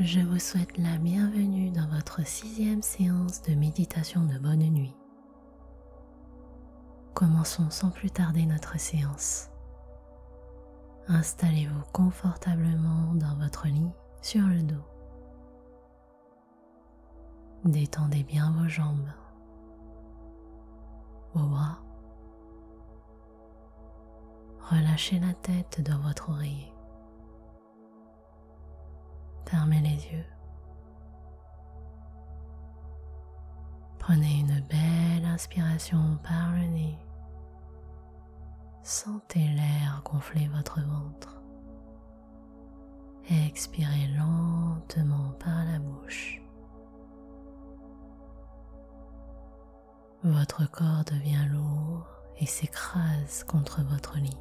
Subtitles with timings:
[0.00, 4.94] Je vous souhaite la bienvenue dans votre sixième séance de méditation de bonne nuit.
[7.14, 9.50] Commençons sans plus tarder notre séance.
[11.08, 13.90] Installez-vous confortablement dans votre lit
[14.22, 14.86] sur le dos.
[17.64, 19.10] Détendez bien vos jambes,
[21.34, 21.80] vos bras.
[24.70, 26.72] Relâchez la tête dans votre oreiller.
[29.50, 30.26] Fermez les yeux.
[33.98, 36.98] Prenez une belle inspiration par le nez.
[38.82, 41.40] Sentez l'air gonfler votre ventre.
[43.46, 46.42] Expirez lentement par la bouche.
[50.24, 54.36] Votre corps devient lourd et s'écrase contre votre lit.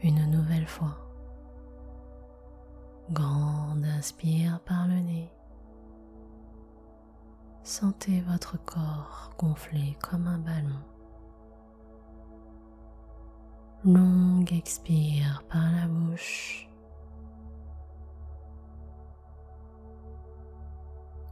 [0.00, 1.07] Une nouvelle fois.
[3.10, 5.32] Grande inspire par le nez.
[7.62, 10.82] Sentez votre corps gonfler comme un ballon.
[13.84, 16.68] Longue expire par la bouche.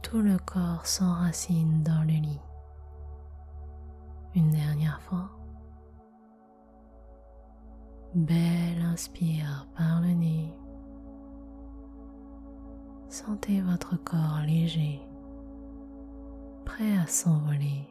[0.01, 2.41] Tout le corps s'enracine dans le lit.
[4.33, 5.29] Une dernière fois.
[8.15, 10.55] Belle inspire par le nez.
[13.25, 15.01] Sentez votre corps léger,
[16.65, 17.89] prêt à s'envoler.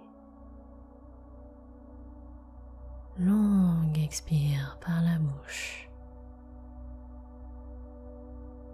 [3.19, 5.91] Longue expire par la bouche.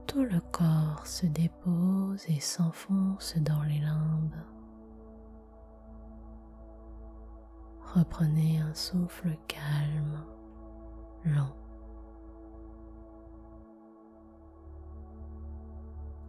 [0.06, 4.44] Tout le corps se dépose et s'enfonce dans les limbes.
[7.94, 10.22] Reprenez un souffle calme,
[11.24, 11.61] lent.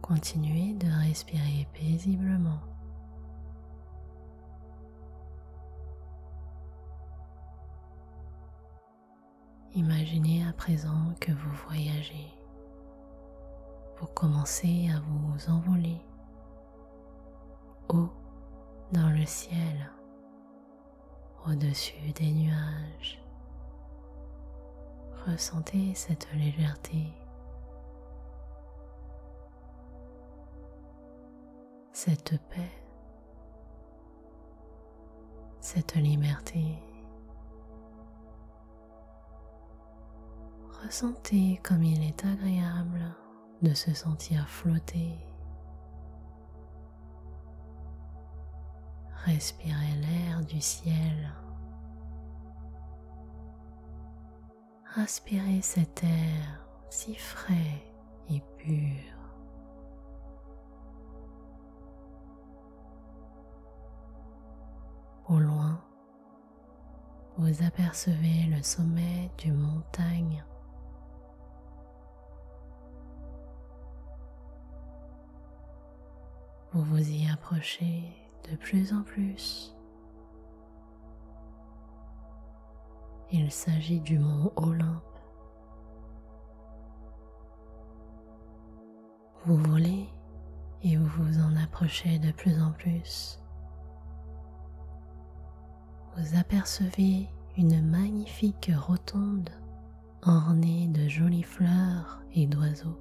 [0.06, 2.60] Continuez de respirer paisiblement.
[9.74, 12.30] Imaginez à présent que vous voyagez.
[13.98, 16.02] Vous commencez à vous envoler
[17.88, 18.10] haut
[18.92, 19.90] dans le ciel,
[21.46, 23.22] au-dessus des nuages.
[25.26, 27.06] Ressentez cette légèreté
[31.94, 32.72] cette paix,
[35.60, 36.76] cette liberté.
[40.82, 43.14] Ressentez comme il est agréable
[43.62, 45.16] de se sentir flotter.
[49.24, 51.32] Respirez l'air du ciel.
[54.96, 57.84] Aspirez cet air si frais
[58.28, 59.13] et pur.
[67.44, 70.42] Vous apercevez le sommet d'une montagne.
[76.72, 78.04] Vous vous y approchez
[78.50, 79.76] de plus en plus.
[83.30, 85.02] Il s'agit du mont Olympe.
[89.44, 90.08] Vous volez
[90.82, 93.38] et vous vous en approchez de plus en plus
[96.16, 99.50] vous apercevez une magnifique rotonde
[100.22, 102.98] ornée de jolies fleurs et d'oiseaux.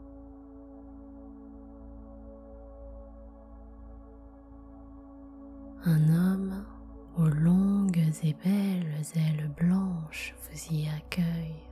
[5.86, 6.66] Un homme
[7.18, 11.64] aux longues et belles ailes blanches vous y accueille.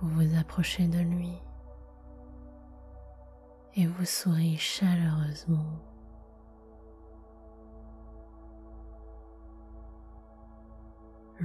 [0.00, 1.32] Vous vous approchez de lui
[3.74, 5.91] et vous souriez chaleureusement.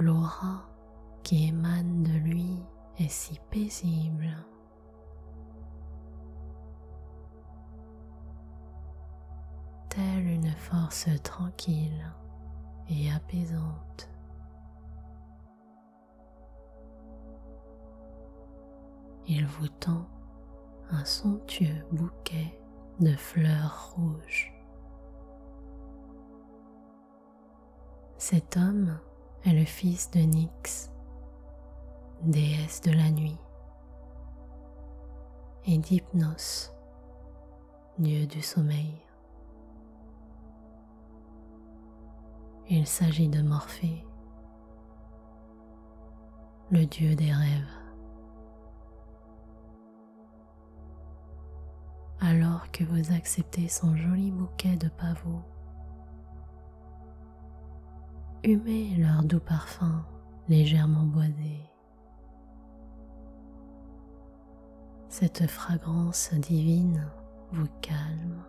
[0.00, 0.62] L'aura
[1.24, 2.62] qui émane de lui
[2.98, 4.32] est si paisible.
[9.88, 12.14] Telle une force tranquille
[12.88, 14.08] et apaisante.
[19.26, 20.06] Il vous tend
[20.90, 22.56] un somptueux bouquet
[23.00, 24.54] de fleurs rouges.
[28.16, 29.00] Cet homme
[29.44, 30.90] est le fils de Nyx,
[32.22, 33.38] déesse de la nuit,
[35.66, 36.72] et d'Hypnos,
[37.98, 38.94] dieu du sommeil.
[42.70, 44.04] Il s'agit de Morphée,
[46.70, 47.78] le dieu des rêves.
[52.20, 55.44] Alors que vous acceptez son joli bouquet de pavots
[58.44, 60.04] Humez leur doux parfum
[60.48, 61.60] légèrement boisé.
[65.08, 67.04] Cette fragrance divine
[67.50, 68.44] vous calme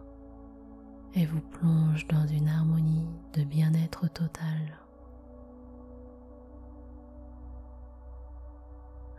[1.15, 4.77] et vous plonge dans une harmonie de bien-être total.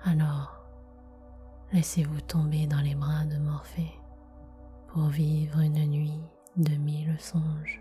[0.04, 0.64] Alors,
[1.72, 3.98] laissez-vous tomber dans les bras de Morphée
[4.86, 6.22] pour vivre une nuit
[6.56, 7.80] de mille songes.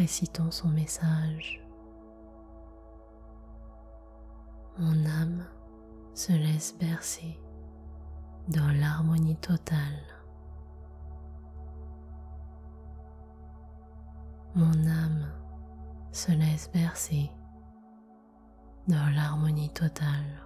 [0.00, 1.62] Récitons son message.
[4.78, 5.44] Mon âme
[6.14, 7.38] se laisse bercer
[8.48, 10.06] dans l'harmonie totale.
[14.54, 15.30] Mon âme
[16.12, 17.30] se laisse bercer
[18.88, 20.40] dans l'harmonie totale.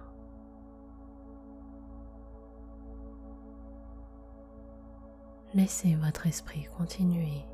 [5.53, 7.45] Laissez votre esprit continuer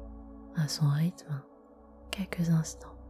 [0.56, 1.44] à son rythme
[2.12, 3.01] quelques instants.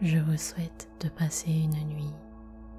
[0.00, 2.14] Je vous souhaite de passer une nuit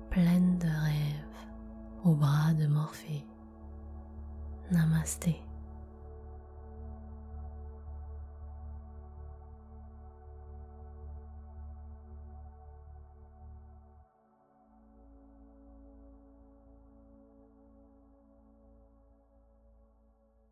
[0.09, 3.25] pleine de rêves au bras de Morphée.
[4.71, 5.35] Namasté.